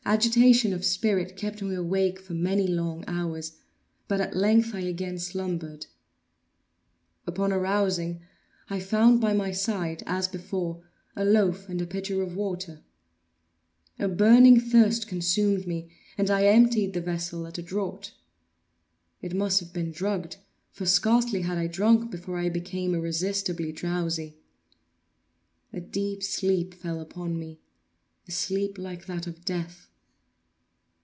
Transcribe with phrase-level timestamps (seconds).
[0.03, 3.59] Agitation of spirit kept me awake for many long hours,
[4.07, 5.85] but at length I again slumbered.
[7.27, 8.19] Upon arousing,
[8.67, 10.83] I found by my side, as before,
[11.15, 12.81] a loaf and a pitcher of water.
[13.99, 18.13] A burning thirst consumed me, and I emptied the vessel at a draught.
[19.21, 24.39] It must have been drugged—for scarcely had I drunk, before I became irresistibly drowsy.
[25.71, 29.87] A deep sleep fell upon me—a sleep like that of death.